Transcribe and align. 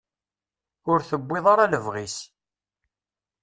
Ur 0.91 0.99
tewwiḍ 1.09 1.45
ara 1.53 1.71
lebɣi-s. 1.73 2.17